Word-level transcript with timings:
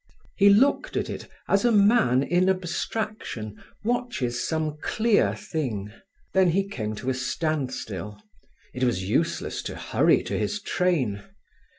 He 0.35 0.49
looked 0.49 0.97
at 0.97 1.11
it 1.11 1.27
as 1.47 1.63
a 1.63 1.71
man 1.71 2.23
in 2.23 2.49
abstraction 2.49 3.63
watches 3.83 4.41
some 4.43 4.77
clear 4.81 5.35
thing; 5.35 5.93
then 6.33 6.49
he 6.49 6.67
came 6.67 6.95
to 6.95 7.11
a 7.11 7.13
standstill. 7.13 8.19
It 8.73 8.83
was 8.83 9.07
useless 9.07 9.61
to 9.61 9.75
hurry 9.75 10.23
to 10.23 10.39
his 10.39 10.59
train. 10.59 11.21